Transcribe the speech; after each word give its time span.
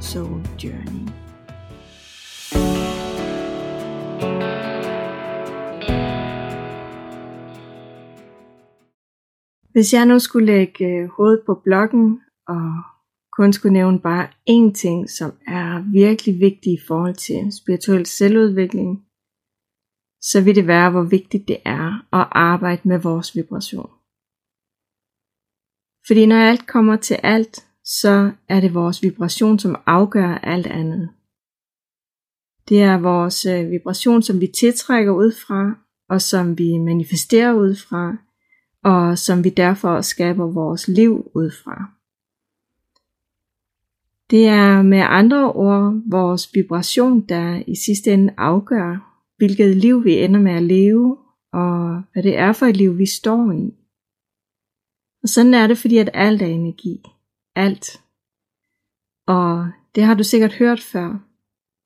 Soul 0.00 0.40
Journey. 0.64 1.04
Hvis 9.72 9.92
jeg 9.94 10.06
nu 10.06 10.18
skulle 10.18 10.46
lægge 10.46 10.84
øh, 10.86 11.08
hovedet 11.16 11.42
på 11.46 11.54
blokken 11.64 12.20
og 12.48 12.82
kun 13.32 13.52
skulle 13.52 13.72
nævne 13.72 14.00
bare 14.00 14.28
én 14.50 14.72
ting, 14.72 15.10
som 15.10 15.30
er 15.46 15.92
virkelig 15.92 16.40
vigtig 16.40 16.72
i 16.72 16.80
forhold 16.88 17.14
til 17.14 17.52
spirituel 17.52 18.06
selvudvikling, 18.06 19.04
så 20.20 20.44
vil 20.44 20.54
det 20.54 20.66
være, 20.66 20.90
hvor 20.90 21.02
vigtigt 21.02 21.48
det 21.48 21.58
er 21.64 21.86
at 22.12 22.26
arbejde 22.30 22.88
med 22.88 22.98
vores 22.98 23.36
vibration. 23.36 23.90
Fordi 26.06 26.26
når 26.26 26.36
alt 26.36 26.66
kommer 26.66 26.96
til 26.96 27.16
alt, 27.22 27.69
så 27.84 28.32
er 28.48 28.60
det 28.60 28.74
vores 28.74 29.02
vibration, 29.02 29.58
som 29.58 29.76
afgør 29.86 30.34
alt 30.34 30.66
andet. 30.66 31.08
Det 32.68 32.82
er 32.82 32.98
vores 32.98 33.46
øh, 33.46 33.70
vibration, 33.70 34.22
som 34.22 34.40
vi 34.40 34.46
tiltrækker 34.60 35.12
ud 35.12 35.32
fra, 35.32 35.74
og 36.08 36.22
som 36.22 36.58
vi 36.58 36.78
manifesterer 36.78 37.52
ud 37.52 37.76
fra, 37.76 38.16
og 38.84 39.18
som 39.18 39.44
vi 39.44 39.50
derfor 39.50 40.00
skaber 40.00 40.46
vores 40.46 40.88
liv 40.88 41.30
ud 41.34 41.50
fra. 41.64 41.90
Det 44.30 44.46
er 44.46 44.82
med 44.82 44.98
andre 44.98 45.52
ord 45.52 46.02
vores 46.10 46.54
vibration, 46.54 47.20
der 47.20 47.62
i 47.66 47.74
sidste 47.74 48.12
ende 48.12 48.34
afgør, 48.36 49.22
hvilket 49.36 49.76
liv 49.76 50.04
vi 50.04 50.18
ender 50.18 50.40
med 50.40 50.52
at 50.52 50.62
leve, 50.62 51.16
og 51.52 52.02
hvad 52.12 52.22
det 52.22 52.38
er 52.38 52.52
for 52.52 52.66
et 52.66 52.76
liv, 52.76 52.98
vi 52.98 53.06
står 53.06 53.52
i. 53.52 53.74
Og 55.22 55.28
sådan 55.28 55.54
er 55.54 55.66
det, 55.66 55.78
fordi 55.78 55.96
at 55.96 56.10
alt 56.14 56.42
er 56.42 56.46
energi. 56.46 57.02
Alt. 57.56 58.00
Og 59.26 59.70
det 59.94 60.02
har 60.02 60.14
du 60.14 60.24
sikkert 60.24 60.52
hørt 60.52 60.80
før. 60.80 61.26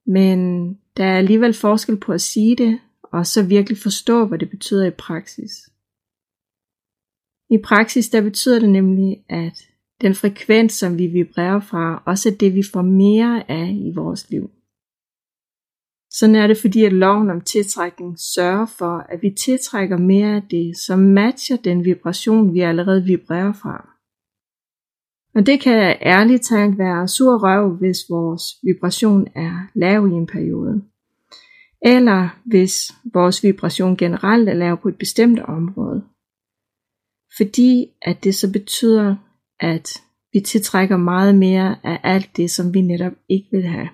Men 0.06 0.68
der 0.96 1.04
er 1.04 1.18
alligevel 1.18 1.54
forskel 1.54 2.00
på 2.00 2.12
at 2.12 2.20
sige 2.20 2.56
det, 2.56 2.80
og 3.02 3.26
så 3.26 3.46
virkelig 3.46 3.78
forstå, 3.78 4.26
hvad 4.26 4.38
det 4.38 4.50
betyder 4.50 4.86
i 4.86 4.90
praksis. 4.90 5.52
I 7.50 7.58
praksis 7.64 8.08
der 8.08 8.22
betyder 8.22 8.60
det 8.60 8.70
nemlig, 8.70 9.24
at 9.28 9.68
den 10.00 10.14
frekvens, 10.14 10.72
som 10.72 10.98
vi 10.98 11.06
vibrerer 11.06 11.60
fra, 11.60 12.02
også 12.06 12.28
er 12.28 12.32
det, 12.32 12.54
vi 12.54 12.62
får 12.72 12.82
mere 12.82 13.50
af 13.50 13.70
i 13.72 13.92
vores 13.94 14.30
liv. 14.30 14.50
Sådan 16.10 16.34
er 16.34 16.46
det, 16.46 16.58
fordi 16.58 16.84
at 16.84 16.92
loven 16.92 17.30
om 17.30 17.40
tiltrækning 17.40 18.18
sørger 18.18 18.66
for, 18.66 18.98
at 18.98 19.22
vi 19.22 19.30
tiltrækker 19.44 19.96
mere 19.96 20.36
af 20.36 20.42
det, 20.50 20.76
som 20.76 20.98
matcher 20.98 21.56
den 21.56 21.84
vibration, 21.84 22.54
vi 22.54 22.60
allerede 22.60 23.04
vibrerer 23.04 23.52
fra. 23.52 23.93
Og 25.34 25.46
det 25.46 25.60
kan 25.60 25.96
ærligt 26.02 26.42
talt 26.42 26.78
være 26.78 27.08
sur 27.08 27.38
røv, 27.42 27.76
hvis 27.76 27.98
vores 28.10 28.42
vibration 28.62 29.26
er 29.34 29.70
lav 29.74 30.08
i 30.08 30.10
en 30.10 30.26
periode. 30.26 30.84
Eller 31.82 32.40
hvis 32.44 32.92
vores 33.14 33.42
vibration 33.42 33.96
generelt 33.96 34.48
er 34.48 34.54
lav 34.54 34.82
på 34.82 34.88
et 34.88 34.98
bestemt 34.98 35.40
område. 35.40 36.04
Fordi 37.36 37.86
at 38.02 38.24
det 38.24 38.34
så 38.34 38.52
betyder, 38.52 39.16
at 39.60 39.88
vi 40.32 40.40
tiltrækker 40.40 40.96
meget 40.96 41.34
mere 41.34 41.76
af 41.84 42.00
alt 42.02 42.36
det, 42.36 42.50
som 42.50 42.74
vi 42.74 42.80
netop 42.80 43.12
ikke 43.28 43.48
vil 43.52 43.66
have. 43.66 43.88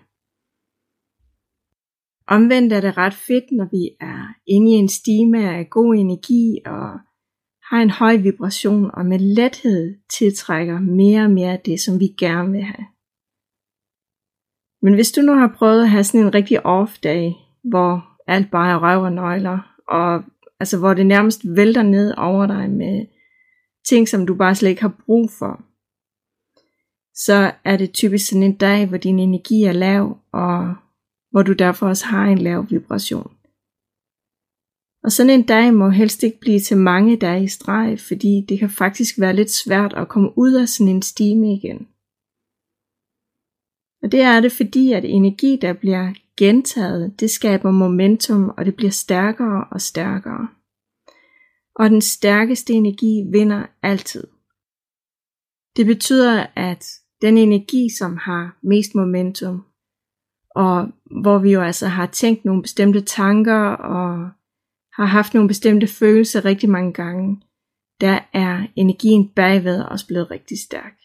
Omvendt 2.26 2.72
er 2.72 2.80
det 2.80 2.96
ret 2.96 3.14
fedt, 3.14 3.44
når 3.52 3.68
vi 3.70 3.96
er 4.00 4.34
inde 4.46 4.70
i 4.70 4.74
en 4.74 4.88
stime 4.88 5.50
af 5.56 5.70
god 5.70 5.94
energi 5.94 6.58
og 6.66 6.90
har 7.70 7.82
en 7.82 7.90
høj 7.90 8.16
vibration 8.16 8.90
og 8.94 9.06
med 9.06 9.18
lethed 9.18 9.96
tiltrækker 10.18 10.80
mere 10.80 11.24
og 11.24 11.30
mere 11.30 11.52
af 11.52 11.60
det, 11.60 11.80
som 11.80 12.00
vi 12.00 12.08
gerne 12.18 12.52
vil 12.52 12.62
have. 12.62 12.86
Men 14.82 14.94
hvis 14.94 15.12
du 15.12 15.20
nu 15.20 15.32
har 15.32 15.54
prøvet 15.58 15.82
at 15.82 15.90
have 15.90 16.04
sådan 16.04 16.26
en 16.26 16.34
rigtig 16.34 16.66
off-dag, 16.66 17.34
hvor 17.64 18.18
alt 18.26 18.50
bare 18.50 18.70
er 18.70 18.82
røv 18.82 19.02
og 19.02 19.12
nøgler, 19.12 19.76
og 19.88 20.24
altså 20.60 20.78
hvor 20.78 20.94
det 20.94 21.06
nærmest 21.06 21.40
vælter 21.56 21.82
ned 21.82 22.14
over 22.16 22.46
dig 22.46 22.70
med 22.70 23.06
ting, 23.88 24.08
som 24.08 24.26
du 24.26 24.34
bare 24.34 24.54
slet 24.54 24.68
ikke 24.68 24.82
har 24.82 24.94
brug 25.06 25.30
for, 25.38 25.64
så 27.14 27.52
er 27.64 27.76
det 27.76 27.92
typisk 27.92 28.28
sådan 28.28 28.42
en 28.42 28.56
dag, 28.56 28.86
hvor 28.86 28.96
din 28.96 29.18
energi 29.18 29.62
er 29.64 29.72
lav, 29.72 30.18
og 30.32 30.74
hvor 31.30 31.42
du 31.42 31.52
derfor 31.52 31.88
også 31.88 32.06
har 32.06 32.24
en 32.24 32.38
lav 32.38 32.66
vibration. 32.70 33.32
Og 35.04 35.12
sådan 35.12 35.30
en 35.30 35.46
dag 35.46 35.74
må 35.74 35.90
helst 35.90 36.22
ikke 36.22 36.40
blive 36.40 36.60
til 36.60 36.76
mange 36.76 37.16
dage 37.16 37.44
i 37.44 37.48
streg, 37.48 38.00
fordi 38.08 38.44
det 38.48 38.58
kan 38.58 38.70
faktisk 38.70 39.20
være 39.20 39.36
lidt 39.36 39.50
svært 39.50 39.94
at 39.96 40.08
komme 40.08 40.38
ud 40.38 40.52
af 40.52 40.68
sådan 40.68 40.94
en 40.94 41.02
stime 41.02 41.54
igen. 41.54 41.88
Og 44.02 44.12
det 44.12 44.20
er 44.20 44.40
det 44.40 44.52
fordi, 44.52 44.92
at 44.92 45.04
energi, 45.04 45.58
der 45.62 45.72
bliver 45.72 46.12
gentaget, 46.36 47.20
det 47.20 47.30
skaber 47.30 47.70
momentum, 47.70 48.48
og 48.58 48.66
det 48.66 48.76
bliver 48.76 48.90
stærkere 48.90 49.64
og 49.70 49.80
stærkere. 49.80 50.48
Og 51.74 51.90
den 51.90 52.00
stærkeste 52.00 52.72
energi 52.72 53.24
vinder 53.32 53.66
altid. 53.82 54.26
Det 55.76 55.86
betyder, 55.86 56.46
at 56.56 56.86
den 57.22 57.38
energi, 57.38 57.88
som 57.98 58.16
har 58.16 58.58
mest 58.62 58.94
momentum, 58.94 59.64
og 60.54 60.88
hvor 61.22 61.38
vi 61.38 61.52
jo 61.52 61.60
altså 61.60 61.86
har 61.86 62.06
tænkt 62.06 62.44
nogle 62.44 62.62
bestemte 62.62 63.00
tanker 63.00 63.60
og 63.70 64.30
har 65.00 65.06
haft 65.06 65.34
nogle 65.34 65.48
bestemte 65.48 65.86
følelser 65.86 66.44
rigtig 66.44 66.70
mange 66.70 66.92
gange, 66.92 67.42
der 68.00 68.18
er 68.32 68.66
energien 68.76 69.28
bagved 69.28 69.82
også 69.82 70.06
blevet 70.06 70.30
rigtig 70.30 70.58
stærk. 70.58 70.96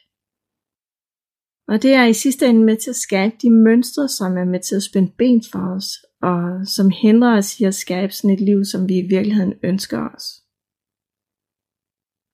Og 1.68 1.82
det 1.82 1.94
er 1.94 2.06
i 2.06 2.14
sidste 2.14 2.46
ende 2.48 2.64
med 2.64 2.78
til 2.78 2.90
at 2.90 2.96
skabe 2.96 3.36
de 3.42 3.50
mønstre, 3.52 4.08
som 4.08 4.38
er 4.38 4.46
med 4.46 4.60
til 4.60 4.76
at 4.76 4.84
spænde 4.84 5.12
ben 5.18 5.44
for 5.52 5.76
os, 5.76 5.88
og 6.22 6.68
som 6.68 6.90
hindrer 6.90 7.38
os 7.38 7.60
i 7.60 7.64
at 7.64 7.76
skabe 7.76 8.14
sådan 8.14 8.36
et 8.36 8.42
liv, 8.42 8.66
som 8.66 8.90
vi 8.90 8.98
i 8.98 9.08
virkeligheden 9.08 9.54
ønsker 9.64 10.10
os. 10.10 10.26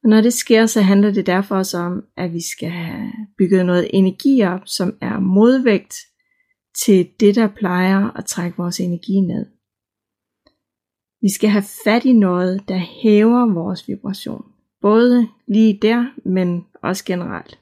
Og 0.04 0.10
når 0.10 0.22
det 0.22 0.34
sker, 0.34 0.66
så 0.66 0.82
handler 0.82 1.12
det 1.12 1.26
derfor 1.26 1.56
også 1.56 1.78
om, 1.78 2.04
at 2.18 2.34
vi 2.34 2.42
skal 2.42 2.70
have 2.70 3.12
bygget 3.38 3.66
noget 3.66 3.90
energi 3.94 4.42
op, 4.44 4.62
som 4.66 4.98
er 5.02 5.20
modvægt 5.20 5.96
til 6.86 7.10
det, 7.20 7.36
der 7.36 7.48
plejer 7.48 8.18
at 8.18 8.26
trække 8.26 8.58
vores 8.58 8.80
energi 8.80 9.20
ned. 9.20 9.61
Vi 11.22 11.30
skal 11.30 11.50
have 11.50 11.64
fat 11.84 12.06
i 12.06 12.14
noget, 12.14 12.68
der 12.68 12.78
hæver 12.78 13.54
vores 13.54 13.88
vibration. 13.88 14.46
Både 14.82 15.28
lige 15.48 15.80
der, 15.82 16.06
men 16.26 16.66
også 16.84 17.06
generelt. 17.06 17.60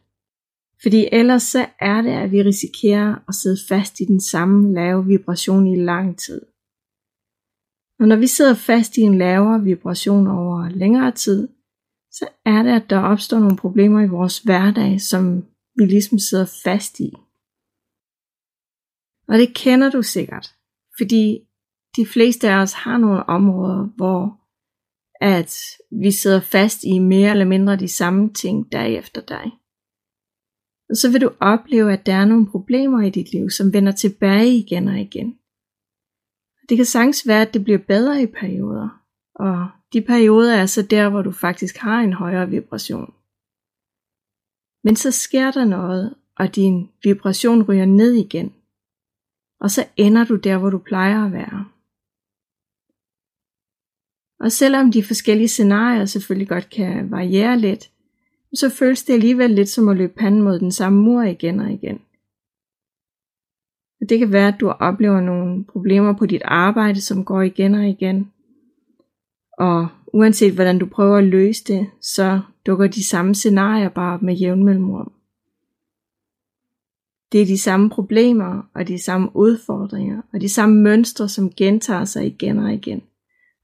Fordi 0.82 1.10
ellers 1.12 1.44
så 1.44 1.66
er 1.80 2.02
det, 2.02 2.12
at 2.12 2.32
vi 2.32 2.44
risikerer 2.44 3.16
at 3.28 3.36
sidde 3.36 3.58
fast 3.70 4.00
i 4.00 4.06
den 4.06 4.22
samme 4.22 4.74
lave 4.74 5.06
vibration 5.06 5.68
i 5.68 5.76
lang 5.76 6.18
tid. 6.18 6.42
Og 8.00 8.08
når 8.08 8.16
vi 8.16 8.28
sidder 8.28 8.54
fast 8.54 8.98
i 8.98 9.02
en 9.02 9.18
lavere 9.18 9.64
vibration 9.64 10.28
over 10.28 10.70
længere 10.70 11.12
tid, 11.12 11.48
så 12.12 12.28
er 12.46 12.64
det, 12.64 12.72
at 12.72 12.90
der 12.90 13.00
opstår 13.00 13.40
nogle 13.40 13.58
problemer 13.58 14.02
i 14.02 14.08
vores 14.08 14.40
hverdag, 14.40 15.02
som 15.02 15.46
vi 15.76 15.86
ligesom 15.86 16.20
sidder 16.20 16.60
fast 16.64 17.00
i. 17.00 17.14
Og 19.28 19.38
det 19.38 19.56
kender 19.56 19.90
du 19.90 20.02
sikkert, 20.02 20.56
fordi 20.98 21.49
de 21.96 22.06
fleste 22.06 22.50
af 22.50 22.62
os 22.62 22.74
har 22.74 22.98
nogle 22.98 23.30
områder, 23.30 23.90
hvor 23.96 24.40
at 25.22 25.62
vi 25.92 26.12
sidder 26.12 26.40
fast 26.40 26.84
i 26.84 27.00
mere 27.00 27.32
eller 27.32 27.46
mindre 27.46 27.76
de 27.76 27.88
samme 27.88 28.34
ting 28.34 28.72
dag 28.72 28.96
efter 28.96 29.22
dag. 29.22 29.52
Og 30.90 30.96
så 30.96 31.12
vil 31.12 31.22
du 31.22 31.32
opleve, 31.40 31.94
at 31.94 32.06
der 32.06 32.14
er 32.14 32.26
nogle 32.26 32.48
problemer 32.52 33.02
i 33.02 33.10
dit 33.10 33.34
liv, 33.34 33.50
som 33.50 33.74
vender 33.74 33.92
tilbage 33.92 34.58
igen 34.58 34.88
og 34.88 35.00
igen. 35.00 35.38
Det 36.70 36.78
kan 36.78 36.86
sagtens 36.86 37.28
være, 37.28 37.42
at 37.42 37.54
det 37.54 37.64
bliver 37.64 37.80
bedre 37.80 38.24
i 38.24 38.26
perioder, 38.26 39.04
og 39.36 39.70
de 39.94 40.02
perioder 40.02 40.56
er 40.56 40.66
så 40.66 40.82
der, 40.82 41.10
hvor 41.10 41.22
du 41.22 41.32
faktisk 41.32 41.78
har 41.78 42.00
en 42.00 42.14
højere 42.14 42.50
vibration. 42.50 43.14
Men 44.84 44.96
så 44.96 45.12
sker 45.12 45.52
der 45.52 45.66
noget, 45.66 46.16
og 46.36 46.56
din 46.56 46.90
vibration 47.04 47.64
ryger 47.64 47.86
ned 47.86 48.14
igen, 48.14 48.54
og 49.60 49.72
så 49.72 49.88
ender 49.98 50.24
du 50.24 50.36
der, 50.36 50.58
hvor 50.58 50.70
du 50.70 50.78
plejer 50.78 51.26
at 51.26 51.32
være. 51.32 51.66
Og 54.40 54.52
selvom 54.52 54.92
de 54.92 55.04
forskellige 55.04 55.48
scenarier 55.48 56.06
selvfølgelig 56.06 56.48
godt 56.48 56.70
kan 56.70 57.12
variere 57.12 57.60
lidt, 57.60 57.92
så 58.54 58.70
føles 58.70 59.04
det 59.04 59.14
alligevel 59.14 59.52
lidt 59.52 59.70
som 59.70 59.90
at 59.90 59.98
løbe 59.98 60.14
panden 60.14 60.42
mod 60.42 60.60
den 60.60 60.72
samme 60.72 61.02
mur 61.02 61.22
igen 61.22 61.60
og 61.60 61.72
igen. 61.72 62.02
Og 64.02 64.10
det 64.10 64.20
kan 64.20 64.32
være, 64.32 64.48
at 64.48 64.60
du 64.60 64.70
oplever 64.70 65.22
nogle 65.22 65.66
problemer 65.66 66.14
på 66.14 66.26
dit 66.26 66.42
arbejde, 66.46 67.02
som 67.02 67.26
går 67.26 67.42
igen 67.42 67.76
og 67.76 67.88
igen. 67.88 68.32
Og 69.58 69.88
uanset 70.14 70.54
hvordan 70.54 70.80
du 70.80 70.86
prøver 70.86 71.18
at 71.18 71.24
løse 71.24 71.64
det, 71.64 71.88
så 72.02 72.40
dukker 72.66 72.88
de 72.88 73.04
samme 73.08 73.36
scenarier 73.36 73.90
bare 73.90 74.14
op 74.14 74.22
med 74.22 74.36
jævn 74.36 74.64
mellemrum. 74.64 75.12
Det 77.32 77.42
er 77.42 77.46
de 77.46 77.58
samme 77.58 77.90
problemer 77.90 78.70
og 78.74 78.88
de 78.88 79.00
samme 79.00 79.36
udfordringer 79.36 80.22
og 80.34 80.42
de 80.42 80.50
samme 80.50 80.82
mønstre, 80.82 81.30
som 81.30 81.50
gentager 81.50 82.06
sig 82.06 82.26
igen 82.26 82.58
og 82.58 82.74
igen. 82.74 83.02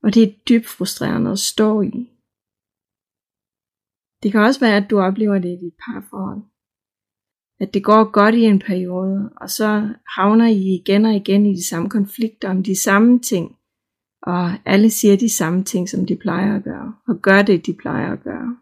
Og 0.06 0.14
det 0.14 0.24
er 0.24 0.38
dybt 0.50 0.68
frustrerende 0.68 1.32
at 1.32 1.40
stå 1.40 1.82
i. 1.82 2.10
Det 4.24 4.32
kan 4.32 4.42
også 4.42 4.60
være, 4.60 4.78
at 4.78 4.90
du 4.90 5.00
oplever 5.00 5.40
det 5.40 5.50
i 5.50 5.66
dit 5.66 5.78
parforhold. 5.86 6.42
At 7.60 7.74
det 7.74 7.84
går 7.84 8.12
godt 8.12 8.36
i 8.36 8.42
en 8.42 8.60
periode, 8.60 9.34
og 9.42 9.50
så 9.50 9.94
havner 10.16 10.48
I 10.48 10.76
igen 10.82 11.06
og 11.06 11.16
igen 11.16 11.46
i 11.46 11.54
de 11.56 11.68
samme 11.68 11.90
konflikter 11.90 12.50
om 12.50 12.64
de 12.64 12.82
samme 12.82 13.20
ting, 13.20 13.56
og 14.22 14.52
alle 14.66 14.90
siger 14.90 15.18
de 15.18 15.30
samme 15.30 15.64
ting, 15.64 15.90
som 15.90 16.06
de 16.06 16.16
plejer 16.16 16.56
at 16.56 16.64
gøre, 16.64 16.96
og 17.08 17.16
gør 17.22 17.42
det, 17.42 17.66
de 17.66 17.74
plejer 17.74 18.14
at 18.14 18.24
gøre. 18.24 18.58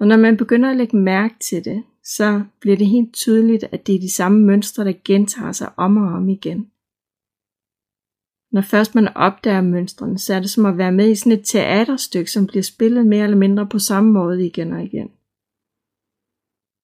Og 0.00 0.06
når 0.06 0.16
man 0.16 0.36
begynder 0.36 0.70
at 0.70 0.76
lægge 0.76 0.96
mærke 0.96 1.34
til 1.38 1.64
det, 1.64 1.84
så 2.02 2.44
bliver 2.60 2.76
det 2.76 2.86
helt 2.86 3.14
tydeligt, 3.14 3.64
at 3.72 3.86
det 3.86 3.94
er 3.94 4.00
de 4.00 4.14
samme 4.14 4.40
mønstre, 4.46 4.84
der 4.84 4.92
gentager 5.04 5.52
sig 5.52 5.78
om 5.78 5.96
og 5.96 6.08
om 6.12 6.28
igen. 6.28 6.70
Når 8.54 8.60
først 8.60 8.94
man 8.94 9.08
opdager 9.08 9.60
mønstrene, 9.60 10.18
så 10.18 10.34
er 10.34 10.40
det 10.40 10.50
som 10.50 10.66
at 10.66 10.78
være 10.78 10.92
med 10.92 11.10
i 11.10 11.14
sådan 11.14 11.38
et 11.38 11.46
teaterstykke, 11.46 12.30
som 12.30 12.46
bliver 12.46 12.62
spillet 12.62 13.06
mere 13.06 13.24
eller 13.24 13.36
mindre 13.36 13.68
på 13.68 13.78
samme 13.78 14.12
måde 14.12 14.46
igen 14.46 14.72
og 14.72 14.82
igen. 14.84 15.10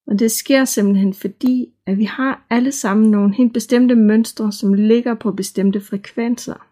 Og 0.07 0.19
det 0.19 0.31
sker 0.31 0.65
simpelthen 0.65 1.13
fordi, 1.13 1.73
at 1.85 1.97
vi 1.97 2.03
har 2.03 2.45
alle 2.49 2.71
sammen 2.71 3.11
nogle 3.11 3.35
helt 3.35 3.53
bestemte 3.53 3.95
mønstre, 3.95 4.51
som 4.51 4.73
ligger 4.73 5.15
på 5.15 5.31
bestemte 5.31 5.81
frekvenser. 5.81 6.67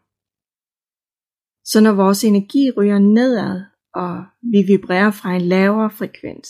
Så 1.66 1.82
når 1.82 1.92
vores 1.92 2.24
energi 2.24 2.72
ryger 2.78 3.00
nedad, 3.00 3.62
og 3.94 4.26
vi 4.42 4.64
vibrerer 4.68 5.12
fra 5.12 5.36
en 5.36 5.42
lavere 5.42 5.92
frekvens, 5.92 6.50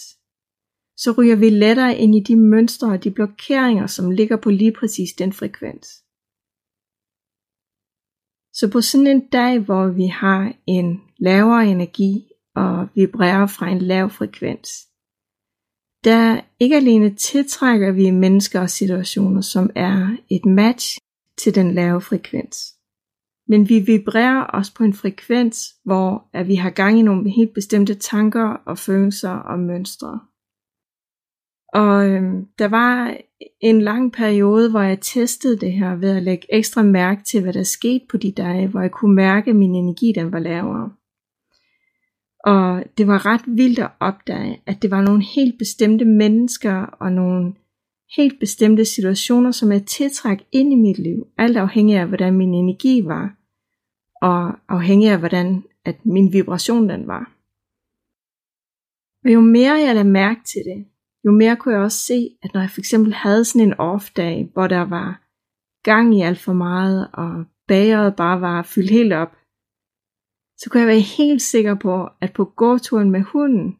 så 0.97 1.11
ryger 1.17 1.35
vi 1.35 1.49
lettere 1.49 1.97
ind 1.97 2.15
i 2.15 2.23
de 2.23 2.35
mønstre 2.35 2.91
og 2.91 3.03
de 3.03 3.11
blokeringer, 3.11 3.87
som 3.87 4.11
ligger 4.11 4.37
på 4.37 4.49
lige 4.49 4.73
præcis 4.79 5.09
den 5.17 5.33
frekvens. 5.33 5.87
Så 8.59 8.69
på 8.71 8.81
sådan 8.81 9.07
en 9.07 9.27
dag, 9.27 9.59
hvor 9.59 9.87
vi 9.87 10.05
har 10.05 10.53
en 10.67 11.01
lavere 11.19 11.67
energi 11.67 12.23
og 12.55 12.87
vibrerer 12.95 13.47
fra 13.47 13.69
en 13.69 13.79
lav 13.79 14.09
frekvens, 14.09 14.69
der 16.03 16.41
ikke 16.59 16.75
alene 16.75 17.15
tiltrækker 17.15 17.91
vi 17.91 18.09
mennesker 18.09 18.61
og 18.61 18.69
situationer, 18.69 19.41
som 19.41 19.69
er 19.75 20.17
et 20.29 20.45
match 20.45 20.97
til 21.37 21.55
den 21.55 21.71
lave 21.71 22.01
frekvens, 22.01 22.57
men 23.47 23.69
vi 23.69 23.79
vibrerer 23.79 24.41
også 24.41 24.73
på 24.73 24.83
en 24.83 24.93
frekvens, 24.93 25.75
hvor 25.85 26.29
at 26.33 26.47
vi 26.47 26.55
har 26.55 26.69
gang 26.69 26.99
i 26.99 27.01
nogle 27.01 27.31
helt 27.31 27.53
bestemte 27.53 27.95
tanker 27.95 28.47
og 28.65 28.77
følelser 28.77 29.31
og 29.31 29.59
mønstre. 29.59 30.19
Og 31.73 32.09
øhm, 32.09 32.45
der 32.59 32.67
var 32.67 33.17
en 33.61 33.81
lang 33.81 34.13
periode, 34.13 34.69
hvor 34.69 34.81
jeg 34.81 34.99
testede 35.01 35.59
det 35.59 35.71
her 35.71 35.95
ved 35.95 36.17
at 36.17 36.23
lægge 36.23 36.55
ekstra 36.55 36.83
mærke 36.83 37.23
til, 37.23 37.41
hvad 37.41 37.53
der 37.53 37.63
skete 37.63 38.05
på 38.09 38.17
de 38.17 38.31
dage, 38.31 38.67
hvor 38.67 38.81
jeg 38.81 38.91
kunne 38.91 39.15
mærke, 39.15 39.49
at 39.49 39.55
min 39.55 39.75
energi 39.75 40.11
den 40.15 40.31
var 40.31 40.39
lavere. 40.39 40.91
Og 42.43 42.83
det 42.97 43.07
var 43.07 43.25
ret 43.25 43.41
vildt 43.47 43.79
at 43.79 43.91
opdage, 43.99 44.61
at 44.65 44.81
det 44.81 44.91
var 44.91 45.01
nogle 45.01 45.23
helt 45.35 45.57
bestemte 45.57 46.05
mennesker 46.05 46.81
og 46.81 47.11
nogle 47.11 47.53
helt 48.15 48.39
bestemte 48.39 48.85
situationer, 48.85 49.51
som 49.51 49.71
jeg 49.71 49.85
tiltræk 49.85 50.45
ind 50.51 50.73
i 50.73 50.75
mit 50.75 50.99
liv, 50.99 51.27
alt 51.37 51.57
afhængig 51.57 51.95
af, 51.95 52.07
hvordan 52.07 52.33
min 52.33 52.53
energi 52.53 53.05
var, 53.05 53.35
og 54.21 54.53
afhængig 54.67 55.09
af, 55.09 55.19
hvordan 55.19 55.63
at 55.85 56.05
min 56.05 56.33
vibration 56.33 56.89
den 56.89 57.07
var. 57.07 57.31
Og 59.25 59.33
jo 59.33 59.41
mere 59.41 59.73
jeg 59.73 59.95
lagde 59.95 60.09
mærke 60.09 60.41
til 60.43 60.61
det, 60.65 60.85
jo 61.25 61.31
mere 61.31 61.55
kunne 61.55 61.73
jeg 61.73 61.83
også 61.83 61.97
se, 61.97 62.29
at 62.43 62.53
når 62.53 62.61
jeg 62.61 62.69
for 62.69 62.79
eksempel 62.79 63.13
havde 63.13 63.45
sådan 63.45 63.67
en 63.67 63.73
off-dag, 63.73 64.49
hvor 64.53 64.67
der 64.67 64.81
var 64.81 65.21
gang 65.83 66.17
i 66.17 66.21
alt 66.21 66.39
for 66.39 66.53
meget, 66.53 67.09
og 67.13 67.45
bageret 67.67 68.15
bare 68.15 68.41
var 68.41 68.63
fyldt 68.63 68.89
helt 68.89 69.13
op, 69.13 69.35
så 70.57 70.69
kunne 70.69 70.79
jeg 70.79 70.87
være 70.87 70.99
helt 70.99 71.41
sikker 71.41 71.75
på, 71.75 72.07
at 72.21 72.33
på 72.33 72.45
gåturen 72.45 73.11
med 73.11 73.21
hunden, 73.21 73.77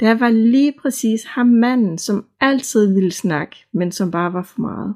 der 0.00 0.14
var 0.14 0.30
lige 0.30 0.74
præcis 0.82 1.24
ham 1.24 1.46
manden, 1.46 1.98
som 1.98 2.26
altid 2.40 2.94
ville 2.94 3.12
snakke, 3.12 3.56
men 3.72 3.92
som 3.92 4.10
bare 4.10 4.32
var 4.32 4.42
for 4.42 4.60
meget. 4.60 4.94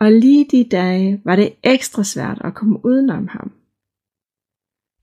Og 0.00 0.12
lige 0.12 0.46
de 0.50 0.68
dage 0.70 1.20
var 1.24 1.36
det 1.36 1.54
ekstra 1.62 2.04
svært 2.04 2.40
at 2.44 2.54
komme 2.54 2.84
udenom 2.84 3.28
ham. 3.28 3.52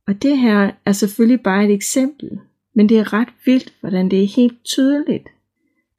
Og 0.07 0.21
det 0.21 0.37
her 0.37 0.71
er 0.85 0.91
selvfølgelig 0.91 1.43
bare 1.43 1.65
et 1.65 1.73
eksempel, 1.73 2.39
men 2.75 2.89
det 2.89 2.99
er 2.99 3.13
ret 3.13 3.33
vildt, 3.45 3.73
hvordan 3.79 4.11
det 4.11 4.23
er 4.23 4.35
helt 4.35 4.63
tydeligt, 4.63 5.29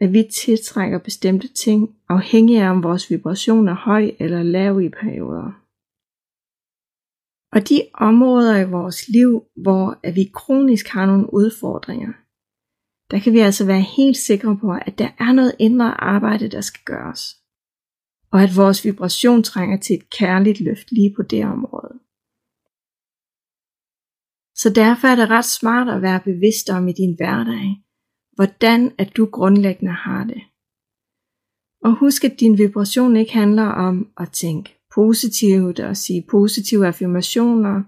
at 0.00 0.12
vi 0.12 0.28
tiltrækker 0.44 0.98
bestemte 0.98 1.48
ting, 1.48 1.96
afhængig 2.08 2.58
af 2.58 2.70
om 2.70 2.82
vores 2.82 3.10
vibration 3.10 3.68
er 3.68 3.74
høj 3.74 4.10
eller 4.18 4.42
lav 4.42 4.80
i 4.80 4.88
perioder. 4.88 5.62
Og 7.52 7.68
de 7.68 7.82
områder 7.94 8.60
i 8.60 8.70
vores 8.70 9.08
liv, 9.08 9.44
hvor 9.56 9.98
at 10.02 10.14
vi 10.14 10.30
kronisk 10.34 10.88
har 10.88 11.06
nogle 11.06 11.34
udfordringer, 11.34 12.12
der 13.10 13.18
kan 13.18 13.32
vi 13.32 13.38
altså 13.38 13.66
være 13.66 13.80
helt 13.80 14.16
sikre 14.16 14.58
på, 14.60 14.72
at 14.86 14.98
der 14.98 15.08
er 15.18 15.32
noget 15.32 15.54
indre 15.58 16.00
arbejde, 16.00 16.48
der 16.48 16.60
skal 16.60 16.80
gøres. 16.84 17.36
Og 18.32 18.42
at 18.42 18.56
vores 18.56 18.84
vibration 18.84 19.42
trænger 19.42 19.76
til 19.76 19.96
et 19.96 20.10
kærligt 20.10 20.60
løft 20.60 20.92
lige 20.92 21.14
på 21.16 21.22
det 21.22 21.44
område. 21.44 21.98
Så 24.62 24.70
derfor 24.70 25.08
er 25.08 25.16
det 25.16 25.30
ret 25.30 25.44
smart 25.44 25.88
at 25.88 26.02
være 26.02 26.20
bevidst 26.20 26.70
om 26.70 26.88
i 26.88 26.92
din 26.92 27.16
hverdag, 27.16 27.76
hvordan 28.34 28.92
at 28.98 29.16
du 29.16 29.26
grundlæggende 29.26 29.92
har 29.92 30.24
det. 30.24 30.42
Og 31.84 31.98
husk, 31.98 32.24
at 32.24 32.40
din 32.40 32.58
vibration 32.58 33.16
ikke 33.16 33.32
handler 33.32 33.66
om 33.66 34.08
at 34.20 34.30
tænke 34.30 34.78
positivt 34.94 35.80
og 35.80 35.96
sige 35.96 36.26
positive 36.30 36.86
affirmationer, 36.86 37.82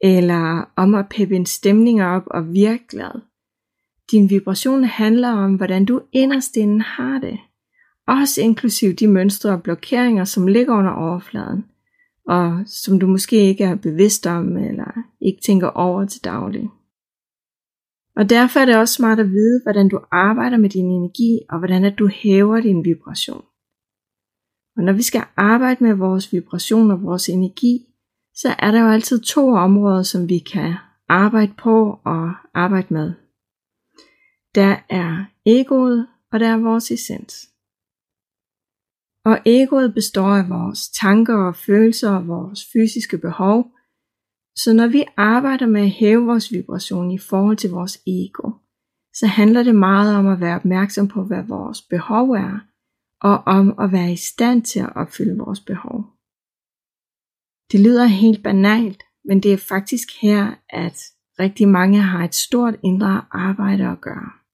eller 0.00 0.70
om 0.76 0.94
at 0.94 1.08
peppe 1.08 1.36
en 1.36 1.46
stemning 1.46 2.02
op 2.02 2.22
og 2.26 2.52
virke 2.52 2.84
glad. 2.88 3.20
Din 4.10 4.30
vibration 4.30 4.84
handler 4.84 5.30
om, 5.30 5.54
hvordan 5.54 5.84
du 5.84 6.00
inderst 6.12 6.56
inden 6.56 6.80
har 6.80 7.18
det. 7.18 7.38
Også 8.06 8.40
inklusiv 8.40 8.92
de 8.92 9.08
mønstre 9.08 9.50
og 9.50 9.62
blokeringer, 9.62 10.24
som 10.24 10.46
ligger 10.46 10.74
under 10.74 10.92
overfladen, 10.92 11.64
og 12.26 12.62
som 12.66 13.00
du 13.00 13.06
måske 13.06 13.36
ikke 13.36 13.64
er 13.64 13.74
bevidst 13.74 14.26
om, 14.26 14.56
eller 14.56 14.92
ikke 15.20 15.40
tænker 15.46 15.68
over 15.68 16.04
til 16.04 16.24
daglig. 16.24 16.70
Og 18.16 18.30
derfor 18.30 18.60
er 18.60 18.64
det 18.64 18.76
også 18.76 18.94
smart 18.94 19.20
at 19.20 19.30
vide, 19.30 19.60
hvordan 19.62 19.88
du 19.88 20.00
arbejder 20.12 20.56
med 20.56 20.70
din 20.70 20.90
energi, 20.90 21.40
og 21.48 21.58
hvordan 21.58 21.84
at 21.84 21.98
du 21.98 22.06
hæver 22.08 22.60
din 22.60 22.84
vibration. 22.84 23.44
Og 24.76 24.82
når 24.82 24.92
vi 24.92 25.02
skal 25.02 25.22
arbejde 25.36 25.84
med 25.84 25.94
vores 25.94 26.32
vibration 26.32 26.90
og 26.90 27.02
vores 27.02 27.28
energi, 27.28 27.86
så 28.34 28.54
er 28.58 28.70
der 28.70 28.80
jo 28.80 28.88
altid 28.88 29.20
to 29.20 29.50
områder, 29.50 30.02
som 30.02 30.28
vi 30.28 30.38
kan 30.38 30.74
arbejde 31.08 31.52
på 31.58 32.00
og 32.04 32.32
arbejde 32.54 32.94
med. 32.94 33.12
Der 34.54 34.76
er 34.88 35.24
egoet, 35.46 36.06
og 36.32 36.40
der 36.40 36.48
er 36.48 36.56
vores 36.56 36.90
essens. 36.90 37.55
Og 39.28 39.38
egoet 39.46 39.94
består 39.94 40.32
af 40.40 40.48
vores 40.48 40.88
tanker 40.88 41.36
og 41.48 41.56
følelser 41.56 42.10
og 42.10 42.28
vores 42.28 42.60
fysiske 42.72 43.18
behov. 43.18 43.58
Så 44.56 44.72
når 44.72 44.86
vi 44.86 45.04
arbejder 45.16 45.66
med 45.66 45.80
at 45.80 45.90
hæve 45.90 46.26
vores 46.26 46.52
vibration 46.52 47.10
i 47.10 47.18
forhold 47.18 47.56
til 47.56 47.70
vores 47.70 47.98
ego, 48.06 48.50
så 49.14 49.26
handler 49.26 49.62
det 49.62 49.74
meget 49.74 50.16
om 50.16 50.26
at 50.26 50.40
være 50.40 50.56
opmærksom 50.56 51.08
på, 51.08 51.24
hvad 51.24 51.42
vores 51.42 51.82
behov 51.82 52.30
er, 52.30 52.58
og 53.20 53.36
om 53.46 53.78
at 53.78 53.92
være 53.92 54.12
i 54.12 54.16
stand 54.16 54.62
til 54.62 54.80
at 54.80 54.96
opfylde 54.96 55.38
vores 55.38 55.60
behov. 55.60 55.98
Det 57.72 57.80
lyder 57.80 58.04
helt 58.04 58.42
banalt, 58.42 59.02
men 59.24 59.42
det 59.42 59.52
er 59.52 59.66
faktisk 59.68 60.08
her, 60.22 60.54
at 60.68 60.96
rigtig 61.40 61.68
mange 61.68 62.02
har 62.02 62.24
et 62.24 62.34
stort 62.34 62.74
indre 62.84 63.24
arbejde 63.30 63.88
at 63.88 64.00
gøre. 64.00 64.45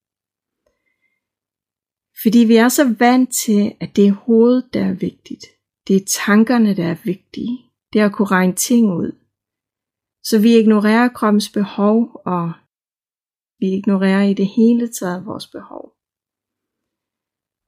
Fordi 2.23 2.38
vi 2.38 2.57
er 2.57 2.69
så 2.69 2.95
vant 2.99 3.33
til, 3.33 3.73
at 3.81 3.97
det 3.97 4.07
er 4.07 4.12
hovedet, 4.12 4.75
der 4.75 4.85
er 4.85 4.93
vigtigt. 4.93 5.45
Det 5.88 5.97
er 5.97 6.05
tankerne, 6.26 6.76
der 6.76 6.87
er 6.87 6.97
vigtige. 7.05 7.59
Det 7.93 8.00
er 8.00 8.07
at 8.07 8.12
kunne 8.12 8.29
regne 8.29 8.52
ting 8.52 8.93
ud. 8.93 9.12
Så 10.25 10.38
vi 10.38 10.59
ignorerer 10.59 11.09
kroppens 11.09 11.49
behov, 11.49 12.21
og 12.25 12.52
vi 13.59 13.67
ignorerer 13.67 14.23
i 14.23 14.35
det 14.35 14.47
hele 14.47 14.88
taget 14.88 15.26
vores 15.26 15.47
behov. 15.47 15.93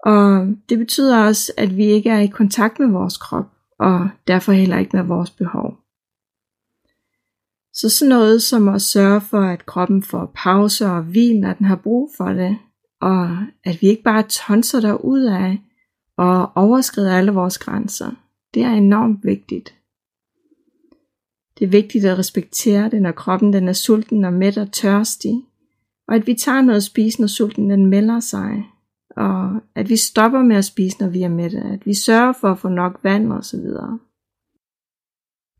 Og 0.04 0.56
det 0.68 0.78
betyder 0.78 1.26
også, 1.26 1.52
at 1.56 1.76
vi 1.76 1.84
ikke 1.84 2.10
er 2.10 2.18
i 2.18 2.26
kontakt 2.26 2.78
med 2.78 2.88
vores 2.88 3.16
krop, 3.16 3.50
og 3.78 4.08
derfor 4.26 4.52
heller 4.52 4.78
ikke 4.78 4.96
med 4.96 5.04
vores 5.04 5.30
behov. 5.30 5.78
Så 7.72 7.88
sådan 7.88 8.08
noget 8.08 8.42
som 8.42 8.68
at 8.68 8.82
sørge 8.82 9.20
for, 9.20 9.40
at 9.40 9.66
kroppen 9.66 10.02
får 10.02 10.32
pauser 10.34 10.90
og 10.90 11.02
hvil, 11.02 11.40
når 11.40 11.52
den 11.54 11.66
har 11.66 11.76
brug 11.76 12.10
for 12.16 12.28
det, 12.28 12.58
og 13.00 13.38
at 13.64 13.82
vi 13.82 13.86
ikke 13.86 14.02
bare 14.02 14.22
tonser 14.22 14.80
der 14.80 14.94
ud 14.94 15.22
af 15.22 15.60
og 16.16 16.52
overskrider 16.54 17.16
alle 17.16 17.32
vores 17.32 17.58
grænser. 17.58 18.10
Det 18.54 18.62
er 18.62 18.70
enormt 18.70 19.24
vigtigt. 19.24 19.74
Det 21.58 21.64
er 21.64 21.68
vigtigt 21.68 22.04
at 22.04 22.18
respektere 22.18 22.90
det, 22.90 23.02
når 23.02 23.12
kroppen 23.12 23.52
den 23.52 23.68
er 23.68 23.72
sulten 23.72 24.24
og 24.24 24.32
mæt 24.32 24.58
og 24.58 24.72
tørstig, 24.72 25.44
og 26.08 26.14
at 26.14 26.26
vi 26.26 26.34
tager 26.34 26.62
noget 26.62 26.76
at 26.76 26.82
spise, 26.82 27.20
når 27.20 27.26
sulten 27.26 27.70
den 27.70 27.86
melder 27.86 28.20
sig, 28.20 28.64
og 29.16 29.60
at 29.74 29.88
vi 29.88 29.96
stopper 29.96 30.42
med 30.42 30.56
at 30.56 30.64
spise, 30.64 30.96
når 31.00 31.08
vi 31.08 31.22
er 31.22 31.28
mætte, 31.28 31.58
at 31.58 31.86
vi 31.86 31.94
sørger 31.94 32.32
for 32.32 32.50
at 32.50 32.58
få 32.58 32.68
nok 32.68 33.00
vand 33.02 33.32
og 33.32 33.44
så 33.44 33.56
videre. 33.56 33.98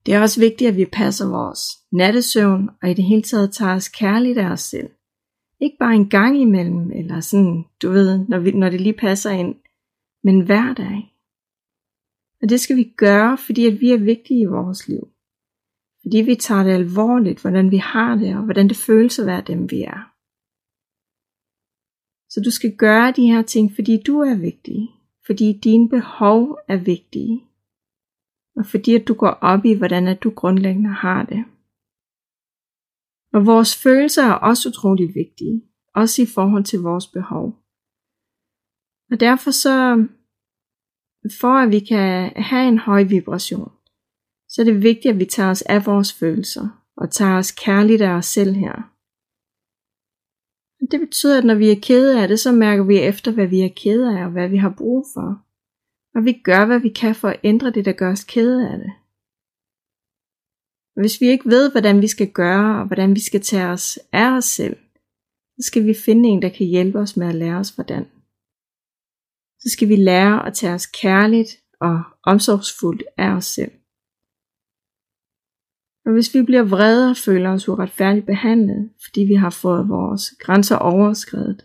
Det 0.07 0.15
er 0.15 0.21
også 0.21 0.41
vigtigt, 0.41 0.69
at 0.69 0.77
vi 0.77 0.85
passer 0.93 1.29
vores 1.29 1.61
nattesøvn, 1.93 2.71
og 2.83 2.91
i 2.91 2.95
det 2.95 3.05
hele 3.05 3.23
taget 3.23 3.53
tager 3.53 3.75
os 3.75 3.89
kærligt 3.89 4.39
af 4.39 4.51
os 4.51 4.61
selv. 4.61 4.91
Ikke 5.65 5.77
bare 5.79 5.95
en 5.95 6.09
gang 6.09 6.41
imellem, 6.41 6.91
eller 6.91 7.21
sådan, 7.21 7.65
du 7.83 7.91
ved, 7.91 8.29
når, 8.29 8.39
vi, 8.39 8.51
når 8.51 8.71
det 8.71 8.81
lige 8.81 9.03
passer 9.07 9.31
ind, 9.31 9.55
men 10.25 10.41
hver 10.41 10.75
dag. 10.75 11.15
Og 12.43 12.49
det 12.49 12.61
skal 12.61 12.77
vi 12.77 12.93
gøre, 12.97 13.39
fordi 13.39 13.67
at 13.67 13.81
vi 13.81 13.91
er 13.91 13.99
vigtige 13.99 14.41
i 14.41 14.53
vores 14.57 14.89
liv. 14.89 15.09
Fordi 16.03 16.17
vi 16.17 16.35
tager 16.35 16.63
det 16.63 16.71
alvorligt, 16.71 17.41
hvordan 17.41 17.71
vi 17.71 17.77
har 17.77 18.15
det, 18.15 18.37
og 18.37 18.43
hvordan 18.43 18.69
det 18.69 18.77
føles 18.77 19.19
at 19.19 19.27
være 19.27 19.43
dem, 19.47 19.71
vi 19.71 19.83
er. 19.83 20.01
Så 22.29 22.41
du 22.45 22.51
skal 22.51 22.77
gøre 22.77 23.13
de 23.13 23.27
her 23.27 23.43
ting, 23.43 23.75
fordi 23.75 24.03
du 24.07 24.19
er 24.21 24.37
vigtig. 24.37 24.91
Fordi 25.27 25.61
dine 25.65 25.89
behov 25.89 26.59
er 26.69 26.77
vigtige. 26.77 27.45
Og 28.57 28.67
fordi 28.67 28.95
at 28.95 29.09
du 29.09 29.15
går 29.15 29.31
op 29.31 29.65
i, 29.65 29.75
hvordan 29.75 30.09
at 30.09 30.23
du 30.23 30.31
grundlæggende 30.31 30.91
har 30.91 31.25
det. 31.25 31.45
Og 33.35 33.47
vores 33.47 33.77
følelser 33.83 34.23
er 34.23 34.33
også 34.33 34.69
utrolig 34.69 35.15
vigtige. 35.15 35.63
Også 35.95 36.23
i 36.23 36.27
forhold 36.35 36.65
til 36.65 36.79
vores 36.79 37.07
behov. 37.07 37.47
Og 39.11 39.21
derfor 39.21 39.51
så, 39.51 39.77
for 41.41 41.55
at 41.63 41.71
vi 41.71 41.81
kan 41.81 42.33
have 42.37 42.69
en 42.69 42.79
høj 42.79 43.03
vibration, 43.03 43.73
så 44.49 44.63
er 44.63 44.65
det 44.65 44.83
vigtigt, 44.83 45.13
at 45.13 45.19
vi 45.19 45.25
tager 45.25 45.51
os 45.51 45.63
af 45.63 45.87
vores 45.87 46.13
følelser, 46.13 46.69
og 46.97 47.11
tager 47.11 47.37
os 47.39 47.53
kærligt 47.53 48.03
af 48.03 48.11
os 48.11 48.27
selv 48.27 48.55
her. 48.55 48.77
Det 50.91 51.01
betyder, 51.01 51.39
at 51.39 51.45
når 51.45 51.55
vi 51.55 51.71
er 51.71 51.81
kede 51.83 52.23
af 52.23 52.29
det, 52.29 52.41
så 52.41 52.53
mærker 52.53 52.85
vi 52.85 52.99
efter, 52.99 53.31
hvad 53.33 53.47
vi 53.47 53.61
er 53.61 53.73
kede 53.77 54.19
af, 54.19 54.25
og 54.25 54.31
hvad 54.31 54.49
vi 54.49 54.57
har 54.57 54.75
brug 54.79 55.07
for. 55.15 55.29
Og 56.15 56.25
vi 56.25 56.33
gør, 56.33 56.67
hvad 56.67 56.81
vi 56.81 56.89
kan 56.89 57.15
for 57.15 57.29
at 57.29 57.41
ændre 57.45 57.71
det, 57.71 57.85
der 57.85 57.93
gør 57.93 58.13
os 58.13 58.25
kede 58.25 58.71
af 58.71 58.79
det. 58.79 58.93
Hvis 61.01 61.21
vi 61.21 61.27
ikke 61.27 61.49
ved, 61.49 61.71
hvordan 61.71 62.03
vi 62.03 62.07
skal 62.07 62.31
gøre, 62.33 62.81
og 62.81 62.87
hvordan 62.87 63.15
vi 63.15 63.21
skal 63.21 63.41
tage 63.41 63.67
os 63.67 63.99
af 64.13 64.37
os 64.37 64.45
selv, 64.45 64.77
så 65.57 65.67
skal 65.67 65.87
vi 65.87 65.95
finde 65.95 66.29
en, 66.29 66.43
der 66.43 66.49
kan 66.49 66.67
hjælpe 66.67 66.99
os 66.99 67.17
med 67.17 67.27
at 67.27 67.35
lære 67.35 67.57
os, 67.57 67.71
hvordan. 67.71 68.05
Så 69.59 69.71
skal 69.73 69.89
vi 69.89 69.97
lære 69.97 70.47
at 70.47 70.55
tage 70.55 70.75
os 70.75 70.87
kærligt 70.87 71.51
og 71.81 72.03
omsorgsfuldt 72.25 73.03
af 73.19 73.31
os 73.31 73.45
selv. 73.45 73.73
Og 76.07 76.13
hvis 76.13 76.35
vi 76.35 76.43
bliver 76.43 76.63
vrede 76.63 77.11
og 77.11 77.17
føler 77.17 77.51
os 77.51 77.69
uretfærdigt 77.69 78.27
behandlet, 78.27 78.91
fordi 79.05 79.21
vi 79.21 79.35
har 79.35 79.51
fået 79.51 79.89
vores 79.89 80.35
grænser 80.39 80.77
overskrevet, 80.77 81.65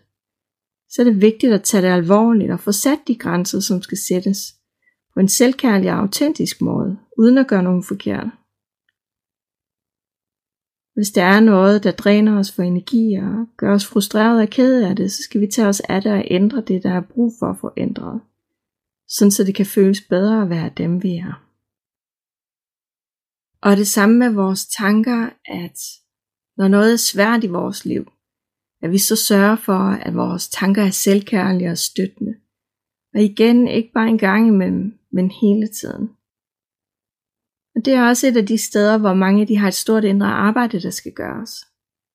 så 0.89 1.01
er 1.01 1.03
det 1.03 1.21
vigtigt 1.21 1.53
at 1.53 1.63
tage 1.63 1.83
det 1.83 1.93
alvorligt 1.93 2.51
og 2.51 2.59
få 2.59 2.71
sat 2.71 2.99
de 3.07 3.15
grænser, 3.15 3.59
som 3.59 3.81
skal 3.81 3.97
sættes, 3.97 4.55
på 5.13 5.19
en 5.19 5.27
selvkærlig 5.27 5.91
og 5.91 5.99
autentisk 5.99 6.61
måde, 6.61 6.97
uden 7.17 7.37
at 7.37 7.47
gøre 7.47 7.63
nogen 7.63 7.83
forkert. 7.83 8.27
Hvis 10.99 11.11
der 11.11 11.23
er 11.23 11.39
noget, 11.39 11.83
der 11.83 11.91
dræner 11.91 12.39
os 12.39 12.51
for 12.51 12.63
energi 12.63 13.13
og 13.13 13.45
gør 13.57 13.73
os 13.73 13.85
frustreret 13.85 14.41
og 14.41 14.49
kede 14.49 14.89
af 14.89 14.95
det, 14.95 15.11
så 15.11 15.23
skal 15.23 15.41
vi 15.41 15.47
tage 15.47 15.67
os 15.67 15.79
af 15.79 16.01
det 16.01 16.11
og 16.11 16.23
ændre 16.27 16.61
det, 16.61 16.83
der 16.83 16.93
er 16.93 17.01
brug 17.01 17.33
for 17.39 17.45
at 17.45 17.57
få 17.61 17.71
ændret. 17.77 18.21
Sådan 19.07 19.31
så 19.31 19.43
det 19.43 19.55
kan 19.55 19.65
føles 19.65 20.01
bedre 20.01 20.41
at 20.41 20.49
være 20.49 20.71
dem, 20.77 21.03
vi 21.03 21.15
er. 21.15 21.45
Og 23.61 23.77
det 23.77 23.87
samme 23.87 24.15
med 24.17 24.29
vores 24.29 24.65
tanker, 24.65 25.29
at 25.45 25.79
når 26.57 26.67
noget 26.67 26.93
er 26.93 26.97
svært 26.97 27.43
i 27.43 27.47
vores 27.47 27.85
liv, 27.85 28.11
at 28.81 28.91
vi 28.91 28.97
så 28.97 29.15
sørger 29.15 29.55
for, 29.55 29.79
at 29.79 30.15
vores 30.15 30.49
tanker 30.49 30.83
er 30.83 30.89
selvkærlige 30.89 31.71
og 31.71 31.77
støttende. 31.77 32.35
Og 33.13 33.21
igen, 33.21 33.67
ikke 33.67 33.91
bare 33.93 34.09
en 34.09 34.17
gang 34.17 34.47
imellem, 34.47 34.99
men 35.11 35.31
hele 35.31 35.67
tiden. 35.67 36.09
Det 37.85 37.93
er 37.93 38.07
også 38.07 38.27
et 38.27 38.37
af 38.37 38.45
de 38.45 38.57
steder, 38.57 38.97
hvor 38.97 39.13
mange 39.13 39.47
de 39.47 39.57
har 39.57 39.67
et 39.67 39.73
stort 39.73 40.03
indre 40.03 40.27
arbejde, 40.27 40.81
der 40.81 40.89
skal 40.89 41.11
gøres. 41.11 41.51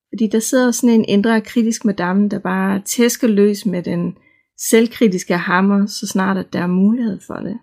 Fordi 0.09 0.27
der 0.27 0.39
sidder 0.39 0.71
sådan 0.71 0.95
en 0.95 1.05
indre 1.09 1.41
kritisk 1.41 1.85
madame, 1.85 2.29
der 2.29 2.39
bare 2.39 2.83
tæsker 2.85 3.29
løs 3.29 3.67
med 3.67 3.83
den 3.83 4.17
selvkritiske 4.59 5.37
hammer, 5.37 5.87
så 5.87 6.07
snart 6.07 6.37
at 6.37 6.53
der 6.53 6.61
er 6.61 6.67
mulighed 6.67 7.21
for 7.27 7.35
det. 7.35 7.59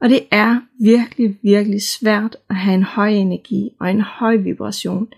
Og 0.00 0.08
det 0.08 0.26
er 0.30 0.60
virkelig, 0.80 1.38
virkelig 1.42 1.82
svært 1.82 2.36
at 2.50 2.56
have 2.56 2.74
en 2.74 2.82
høj 2.82 3.08
energi 3.08 3.70
og 3.80 3.90
en 3.90 4.00
høj 4.00 4.36
vibration, 4.36 5.08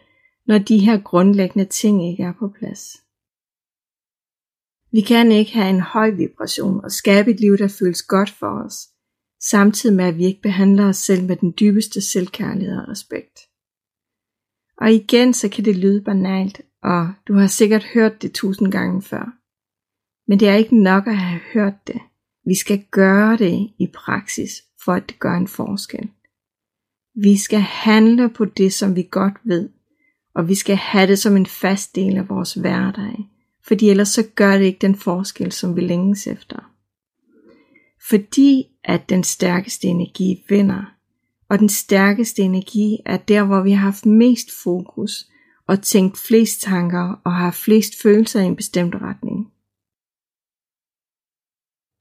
når 0.47 0.59
de 0.59 0.79
her 0.79 0.99
grundlæggende 1.01 1.65
ting 1.65 2.11
ikke 2.11 2.23
er 2.23 2.33
på 2.39 2.49
plads. 2.59 2.97
Vi 4.93 5.01
kan 5.01 5.33
ikke 5.33 5.53
have 5.53 5.71
en 5.71 5.81
høj 5.81 6.11
vibration 6.11 6.85
og 6.85 6.93
skabe 6.93 7.31
et 7.31 7.41
liv, 7.41 7.59
der 7.59 7.69
føles 7.69 8.03
godt 8.03 8.31
for 8.31 8.65
os, 8.65 8.89
samtidig 9.41 9.97
med 9.97 10.05
at 10.05 10.19
vi 10.19 10.25
ikke 10.25 10.43
behandler 10.43 10.89
os 10.89 10.97
selv 10.97 11.25
med 11.25 11.37
den 11.37 11.55
dybeste 11.61 12.01
selvkærlighed 12.01 12.77
og 12.77 12.89
respekt. 12.89 13.39
Og 14.81 14.93
igen 14.93 15.35
så 15.35 15.49
kan 15.49 15.65
det 15.65 15.77
lyde 15.77 16.01
banalt, 16.01 16.61
og 16.83 17.13
du 17.29 17.35
har 17.35 17.47
sikkert 17.47 17.85
hørt 17.95 18.23
det 18.23 18.33
tusind 18.33 18.73
gange 18.73 19.03
før. 19.03 19.33
Men 20.29 20.41
det 20.41 20.49
er 20.49 20.55
ikke 20.55 20.83
nok 20.83 21.07
at 21.07 21.17
have 21.17 21.41
hørt 21.55 21.87
det. 21.87 22.01
Vi 22.45 22.55
skal 22.55 22.85
gøre 22.91 23.37
det 23.37 23.71
i 23.79 23.87
praksis, 23.95 24.65
for 24.85 24.93
at 24.93 25.09
det 25.09 25.19
gør 25.19 25.35
en 25.35 25.49
forskel. 25.49 26.09
Vi 27.15 27.37
skal 27.37 27.61
handle 27.61 28.29
på 28.29 28.45
det, 28.45 28.73
som 28.73 28.97
vi 28.97 29.09
godt 29.11 29.35
ved, 29.45 29.69
og 30.35 30.49
vi 30.49 30.55
skal 30.55 30.77
have 30.77 31.07
det 31.07 31.19
som 31.19 31.37
en 31.37 31.47
fast 31.47 31.97
del 31.97 32.17
af 32.17 32.29
vores 32.29 32.55
hverdag, 32.55 33.29
fordi 33.63 33.91
ellers 33.91 34.09
så 34.09 34.27
gør 34.35 34.59
det 34.59 34.65
ikke 34.65 34.79
den 34.87 34.95
forskel, 34.95 35.53
som 35.53 35.77
vi 35.77 35.81
længes 35.81 36.27
efter. 36.27 36.73
Fordi 38.09 38.67
at 38.85 39.09
den 39.09 39.25
stærkeste 39.25 39.89
energi 39.89 40.45
vinder, 40.49 40.95
og 41.49 41.59
den 41.59 41.69
stærkeste 41.69 42.43
energi 42.43 42.99
er 43.07 43.17
der, 43.17 43.45
hvor 43.45 43.63
vi 43.63 43.71
har 43.71 43.85
haft 43.85 44.07
mest 44.07 44.49
fokus 44.63 45.31
og 45.67 45.83
tænkt 45.83 46.19
flest 46.19 46.61
tanker 46.61 47.21
og 47.25 47.35
har 47.35 47.51
flest 47.51 48.03
følelser 48.03 48.41
i 48.41 48.45
en 48.45 48.57
bestemt 48.57 48.95
retning. 48.95 49.53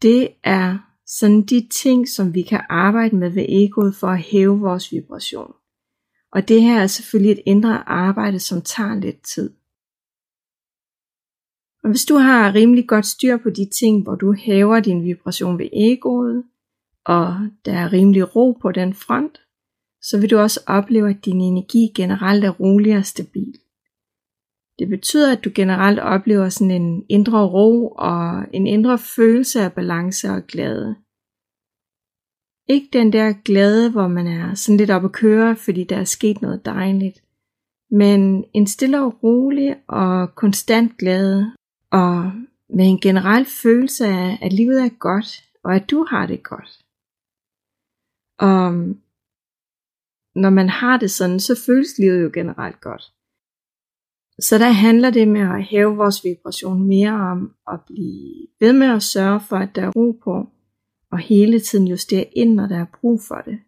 Det 0.01 0.29
er 0.43 0.77
sådan 1.05 1.41
de 1.41 1.67
ting, 1.71 2.09
som 2.09 2.33
vi 2.33 2.41
kan 2.41 2.61
arbejde 2.69 3.15
med 3.15 3.29
ved 3.29 3.45
egoet 3.49 3.95
for 3.95 4.07
at 4.07 4.21
hæve 4.21 4.59
vores 4.59 4.91
vibration. 4.91 5.53
Og 6.31 6.47
det 6.47 6.61
her 6.61 6.81
er 6.81 6.87
selvfølgelig 6.87 7.31
et 7.31 7.43
indre 7.45 7.89
arbejde, 7.89 8.39
som 8.39 8.61
tager 8.61 8.95
lidt 8.95 9.21
tid. 9.21 9.53
Og 11.87 11.91
hvis 11.91 12.05
du 12.05 12.15
har 12.15 12.55
rimelig 12.55 12.87
godt 12.87 13.05
styr 13.05 13.37
på 13.37 13.49
de 13.49 13.69
ting, 13.79 14.03
hvor 14.03 14.15
du 14.15 14.33
hæver 14.33 14.79
din 14.79 15.03
vibration 15.03 15.59
ved 15.59 15.69
egoet, 15.73 16.43
og 17.05 17.35
der 17.65 17.73
er 17.73 17.93
rimelig 17.93 18.35
ro 18.35 18.51
på 18.61 18.71
den 18.71 18.93
front, 18.93 19.41
så 20.01 20.19
vil 20.19 20.29
du 20.29 20.37
også 20.37 20.59
opleve, 20.67 21.09
at 21.09 21.25
din 21.25 21.41
energi 21.41 21.91
generelt 21.95 22.43
er 22.43 22.49
rolig 22.49 22.97
og 22.97 23.05
stabil. 23.05 23.53
Det 24.79 24.89
betyder, 24.89 25.31
at 25.31 25.43
du 25.45 25.51
generelt 25.55 25.99
oplever 25.99 26.49
sådan 26.49 26.71
en 26.71 27.05
indre 27.09 27.47
ro 27.47 27.87
og 27.87 28.45
en 28.53 28.67
indre 28.67 28.97
følelse 28.97 29.61
af 29.61 29.73
balance 29.73 30.29
og 30.29 30.43
glæde. 30.47 30.95
Ikke 32.69 32.89
den 32.93 33.13
der 33.13 33.33
glæde, 33.45 33.91
hvor 33.91 34.07
man 34.07 34.27
er 34.27 34.53
sådan 34.53 34.77
lidt 34.77 34.91
op 34.91 35.05
at 35.05 35.11
køre, 35.11 35.55
fordi 35.55 35.83
der 35.83 35.97
er 35.97 36.03
sket 36.03 36.41
noget 36.41 36.65
dejligt, 36.65 37.23
men 37.91 38.45
en 38.53 38.67
stille 38.67 39.01
og 39.01 39.23
rolig 39.23 39.75
og 39.87 40.35
konstant 40.35 40.97
glæde, 40.97 41.51
og 41.91 42.31
med 42.69 42.85
en 42.85 42.99
generel 42.99 43.45
følelse 43.45 44.07
af, 44.07 44.39
at 44.41 44.53
livet 44.53 44.81
er 44.81 44.89
godt, 44.89 45.43
og 45.63 45.75
at 45.75 45.89
du 45.89 46.05
har 46.09 46.25
det 46.25 46.43
godt. 46.43 46.85
Og 48.39 48.73
når 50.35 50.49
man 50.49 50.69
har 50.69 50.97
det 50.97 51.11
sådan, 51.11 51.39
så 51.39 51.63
føles 51.65 51.97
livet 51.97 52.23
jo 52.23 52.31
generelt 52.33 52.81
godt. 52.81 53.13
Så 54.39 54.57
der 54.57 54.69
handler 54.69 55.09
det 55.09 55.27
med 55.27 55.41
at 55.41 55.63
hæve 55.63 55.95
vores 55.95 56.23
vibration 56.23 56.87
mere 56.87 57.13
om 57.13 57.55
at 57.71 57.79
blive 57.87 58.47
ved 58.59 58.73
med 58.73 58.87
at 58.87 59.03
sørge 59.03 59.39
for, 59.39 59.55
at 59.55 59.75
der 59.75 59.81
er 59.81 59.91
ro 59.91 60.11
på, 60.23 60.49
og 61.11 61.19
hele 61.19 61.59
tiden 61.59 61.87
justere 61.87 62.29
ind, 62.35 62.53
når 62.53 62.67
der 62.67 62.77
er 62.77 62.85
brug 63.01 63.21
for 63.27 63.35
det. 63.35 63.59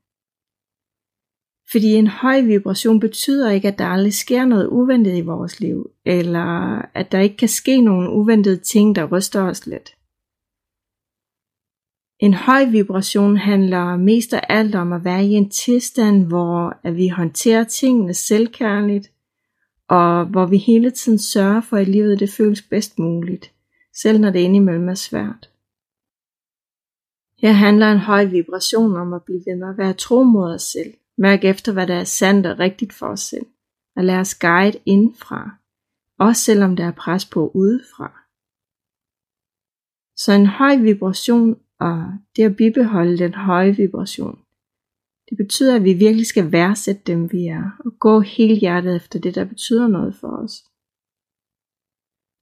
Fordi 1.71 1.93
en 1.93 2.07
høj 2.07 2.41
vibration 2.41 2.99
betyder 2.99 3.49
ikke, 3.49 3.67
at 3.67 3.79
der 3.79 3.85
aldrig 3.85 4.13
sker 4.13 4.45
noget 4.45 4.67
uventet 4.67 5.17
i 5.17 5.21
vores 5.21 5.59
liv, 5.59 5.89
eller 6.05 6.81
at 6.97 7.11
der 7.11 7.19
ikke 7.19 7.37
kan 7.37 7.47
ske 7.47 7.81
nogle 7.81 8.09
uventede 8.09 8.57
ting, 8.57 8.95
der 8.95 9.05
ryster 9.05 9.41
os 9.41 9.67
lidt. 9.67 9.95
En 12.19 12.33
høj 12.33 12.65
vibration 12.65 13.37
handler 13.37 13.97
mest 13.97 14.33
af 14.33 14.41
alt 14.49 14.75
om 14.75 14.93
at 14.93 15.03
være 15.03 15.25
i 15.25 15.31
en 15.31 15.49
tilstand, 15.49 16.25
hvor 16.27 16.79
at 16.83 16.95
vi 16.95 17.07
håndterer 17.07 17.63
tingene 17.63 18.13
selvkærligt, 18.13 19.11
og 19.87 20.25
hvor 20.25 20.45
vi 20.45 20.57
hele 20.57 20.91
tiden 20.91 21.19
sørger 21.19 21.61
for, 21.61 21.77
at 21.77 21.87
livet 21.87 22.19
det 22.19 22.29
føles 22.29 22.61
bedst 22.61 22.99
muligt, 22.99 23.51
selv 24.01 24.19
når 24.19 24.29
det 24.29 24.39
indimellem 24.39 24.89
er 24.89 24.93
svært. 24.93 25.49
Her 27.41 27.51
handler 27.51 27.91
en 27.91 27.97
høj 27.97 28.25
vibration 28.25 28.95
om 28.95 29.13
at 29.13 29.23
blive 29.23 29.41
ved 29.47 29.55
med 29.55 29.69
at 29.69 29.77
være 29.77 29.93
tro 29.93 30.23
mod 30.23 30.53
os 30.53 30.61
selv. 30.63 30.93
Mærk 31.21 31.43
efter, 31.43 31.73
hvad 31.73 31.87
der 31.87 31.95
er 31.95 32.03
sandt 32.03 32.45
og 32.45 32.59
rigtigt 32.59 32.93
for 32.93 33.07
os 33.07 33.19
selv. 33.19 33.45
Og 33.95 34.03
lad 34.03 34.19
os 34.19 34.35
guide 34.35 34.79
indfra. 34.85 35.49
Også 36.19 36.41
selvom 36.41 36.75
der 36.75 36.85
er 36.85 36.91
pres 36.91 37.25
på 37.25 37.51
udefra. 37.55 38.09
Så 40.15 40.31
en 40.33 40.45
høj 40.45 40.75
vibration 40.75 41.59
og 41.79 42.13
det 42.35 42.43
at 42.43 42.55
bibeholde 42.55 43.17
den 43.17 43.33
høje 43.33 43.75
vibration, 43.75 44.39
det 45.29 45.37
betyder, 45.37 45.75
at 45.75 45.83
vi 45.83 45.93
virkelig 45.93 46.25
skal 46.25 46.51
værdsætte 46.51 47.01
dem, 47.07 47.31
vi 47.31 47.45
er, 47.45 47.63
og 47.85 47.91
gå 47.99 48.19
helt 48.19 48.59
hjertet 48.59 48.95
efter 48.95 49.19
det, 49.19 49.35
der 49.35 49.45
betyder 49.45 49.87
noget 49.87 50.15
for 50.15 50.27
os. 50.27 50.53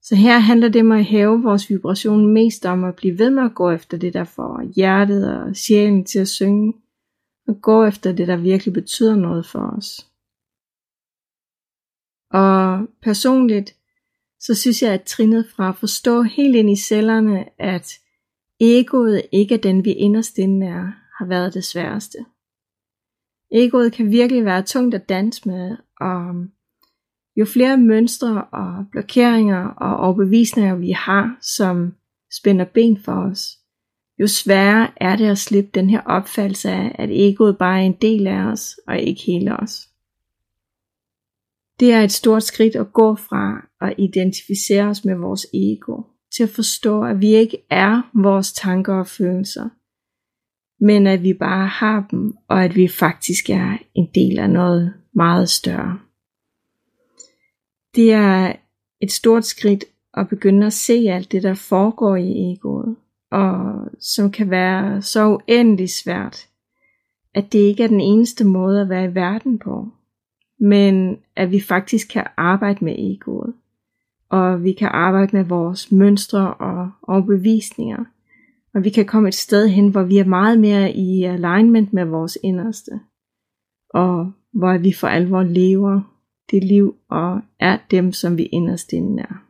Så 0.02 0.14
her 0.14 0.38
handler 0.38 0.68
det 0.68 0.80
om 0.80 0.92
at 0.92 1.04
hæve 1.04 1.42
vores 1.42 1.70
vibration 1.70 2.32
mest 2.32 2.66
om 2.66 2.84
at 2.84 2.96
blive 2.96 3.18
ved 3.18 3.30
med 3.30 3.42
at 3.42 3.54
gå 3.54 3.70
efter 3.70 3.98
det, 3.98 4.14
der 4.14 4.24
får 4.24 4.72
hjertet 4.76 5.38
og 5.38 5.56
sjælen 5.56 6.04
til 6.04 6.18
at 6.18 6.28
synge, 6.28 6.74
og 7.48 7.62
gå 7.62 7.84
efter 7.84 8.12
det, 8.12 8.28
der 8.28 8.36
virkelig 8.36 8.74
betyder 8.74 9.16
noget 9.16 9.46
for 9.46 9.76
os. 9.76 10.06
Og 12.30 12.88
personligt, 13.02 13.76
så 14.40 14.54
synes 14.54 14.82
jeg, 14.82 14.92
at 14.92 15.02
trinet 15.02 15.46
fra 15.56 15.68
at 15.68 15.76
forstå 15.76 16.22
helt 16.22 16.56
ind 16.56 16.70
i 16.70 16.76
cellerne, 16.76 17.60
at 17.60 17.92
egoet 18.60 19.22
ikke 19.32 19.54
er 19.54 19.58
den, 19.58 19.84
vi 19.84 19.92
inderst 19.92 20.38
inde 20.38 20.66
er, 20.66 20.92
har 21.18 21.26
været 21.26 21.54
det 21.54 21.64
sværeste. 21.64 22.18
Egoet 23.50 23.92
kan 23.92 24.10
virkelig 24.10 24.44
være 24.44 24.62
tungt 24.62 24.94
at 24.94 25.08
danse 25.08 25.48
med, 25.48 25.76
og 26.00 26.46
jo 27.36 27.44
flere 27.44 27.78
mønstre 27.78 28.44
og 28.44 28.86
blokeringer 28.90 29.64
og 29.64 29.96
overbevisninger 29.96 30.74
vi 30.74 30.90
har, 30.90 31.38
som 31.40 31.94
spænder 32.32 32.64
ben 32.64 33.02
for 33.04 33.12
os, 33.12 33.58
jo 34.20 34.26
sværere 34.26 34.90
er 34.96 35.16
det 35.16 35.26
at 35.26 35.38
slippe 35.38 35.70
den 35.74 35.90
her 35.90 36.00
opfattelse 36.00 36.70
af, 36.70 36.96
at 36.98 37.10
egoet 37.12 37.58
bare 37.58 37.80
er 37.80 37.86
en 37.86 37.96
del 38.02 38.26
af 38.26 38.44
os, 38.44 38.80
og 38.86 38.98
ikke 38.98 39.22
hele 39.22 39.56
os. 39.56 39.88
Det 41.80 41.92
er 41.92 42.02
et 42.02 42.12
stort 42.12 42.42
skridt 42.42 42.76
at 42.76 42.92
gå 42.92 43.14
fra 43.14 43.68
at 43.80 43.94
identificere 43.98 44.84
os 44.84 45.04
med 45.04 45.14
vores 45.14 45.46
ego, 45.54 46.02
til 46.36 46.42
at 46.42 46.48
forstå, 46.48 47.02
at 47.02 47.20
vi 47.20 47.34
ikke 47.34 47.58
er 47.70 48.10
vores 48.22 48.52
tanker 48.52 48.94
og 48.94 49.06
følelser, 49.06 49.68
men 50.84 51.06
at 51.06 51.22
vi 51.22 51.34
bare 51.34 51.66
har 51.66 52.06
dem, 52.10 52.36
og 52.48 52.64
at 52.64 52.76
vi 52.76 52.88
faktisk 52.88 53.50
er 53.50 53.78
en 53.94 54.08
del 54.14 54.38
af 54.38 54.50
noget 54.50 54.94
meget 55.14 55.48
større. 55.48 55.98
Det 57.94 58.12
er 58.12 58.52
et 59.00 59.12
stort 59.12 59.44
skridt 59.44 59.84
at 60.14 60.28
begynde 60.28 60.66
at 60.66 60.72
se 60.72 60.92
alt 60.94 61.32
det, 61.32 61.42
der 61.42 61.54
foregår 61.54 62.16
i 62.16 62.52
egoet, 62.52 62.96
og 63.30 63.88
som 64.00 64.30
kan 64.30 64.50
være 64.50 65.02
så 65.02 65.26
uendelig 65.26 65.90
svært, 65.90 66.48
at 67.34 67.52
det 67.52 67.58
ikke 67.58 67.82
er 67.82 67.88
den 67.88 68.00
eneste 68.00 68.44
måde 68.44 68.80
at 68.80 68.88
være 68.88 69.04
i 69.04 69.14
verden 69.14 69.58
på, 69.58 69.88
men 70.60 71.18
at 71.36 71.50
vi 71.50 71.60
faktisk 71.60 72.08
kan 72.08 72.26
arbejde 72.36 72.84
med 72.84 72.94
egoet, 72.98 73.54
og 74.28 74.64
vi 74.64 74.72
kan 74.72 74.88
arbejde 74.88 75.36
med 75.36 75.44
vores 75.44 75.92
mønstre 75.92 76.54
og 76.54 76.90
overbevisninger, 77.02 78.04
og 78.74 78.84
vi 78.84 78.90
kan 78.90 79.06
komme 79.06 79.28
et 79.28 79.34
sted 79.34 79.68
hen, 79.68 79.88
hvor 79.88 80.02
vi 80.02 80.18
er 80.18 80.24
meget 80.24 80.60
mere 80.60 80.92
i 80.92 81.24
alignment 81.24 81.92
med 81.92 82.04
vores 82.04 82.38
inderste, 82.42 83.00
og 83.94 84.32
hvor 84.52 84.78
vi 84.78 84.92
for 84.92 85.06
alvor 85.06 85.42
lever 85.42 86.00
det 86.50 86.64
liv 86.64 86.96
og 87.08 87.40
er 87.60 87.78
dem, 87.90 88.12
som 88.12 88.38
vi 88.38 88.42
inderst 88.42 88.92
inde 88.92 89.22
er. 89.22 89.44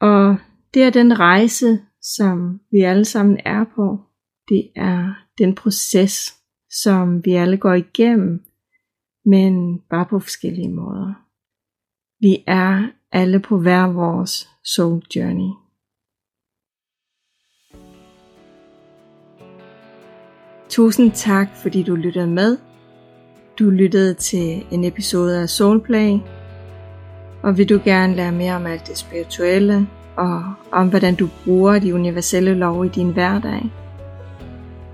Og 0.00 0.36
det 0.74 0.82
er 0.82 0.90
den 0.90 1.18
rejse, 1.18 1.80
som 2.02 2.60
vi 2.70 2.80
alle 2.80 3.04
sammen 3.04 3.40
er 3.44 3.64
på. 3.74 3.98
Det 4.48 4.70
er 4.76 5.14
den 5.38 5.54
proces, 5.54 6.34
som 6.70 7.24
vi 7.24 7.32
alle 7.32 7.56
går 7.56 7.72
igennem, 7.72 8.44
men 9.24 9.80
bare 9.90 10.06
på 10.10 10.18
forskellige 10.18 10.72
måder. 10.72 11.14
Vi 12.20 12.44
er 12.46 12.88
alle 13.12 13.40
på 13.40 13.58
hver 13.58 13.92
vores 13.92 14.48
soul 14.64 15.02
journey. 15.16 15.50
Tusind 20.68 21.12
tak, 21.12 21.48
fordi 21.56 21.82
du 21.82 21.94
lyttede 21.94 22.26
med. 22.26 22.58
Du 23.58 23.70
lyttede 23.70 24.14
til 24.14 24.66
en 24.70 24.84
episode 24.84 25.42
af 25.42 25.48
Soulplay, 25.48 26.18
og 27.42 27.58
vil 27.58 27.68
du 27.68 27.80
gerne 27.84 28.16
lære 28.16 28.32
mere 28.32 28.56
om 28.56 28.66
alt 28.66 28.86
det 28.86 28.98
spirituelle, 28.98 29.88
og 30.20 30.42
om 30.72 30.88
hvordan 30.88 31.14
du 31.14 31.28
bruger 31.44 31.78
de 31.78 31.94
universelle 31.94 32.54
love 32.54 32.86
i 32.86 32.88
din 32.88 33.10
hverdag. 33.10 33.70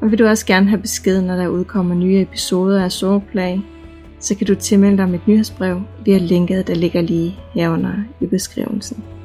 Og 0.01 0.11
vil 0.11 0.19
du 0.19 0.27
også 0.27 0.47
gerne 0.47 0.69
have 0.69 0.81
besked, 0.81 1.23
når 1.23 1.37
der 1.37 1.49
udkommer 1.49 1.95
nye 1.95 2.21
episoder 2.21 2.85
af 2.85 2.93
Soulplay, 2.93 3.59
så 4.21 4.35
kan 4.35 4.47
du 4.47 4.55
tilmelde 4.55 4.97
dig 4.97 5.09
mit 5.09 5.29
nyhedsbrev 5.29 5.81
via 6.05 6.19
linket, 6.19 6.67
der 6.67 6.75
ligger 6.75 7.01
lige 7.01 7.37
herunder 7.55 7.93
i 8.21 8.27
beskrivelsen. 8.27 9.16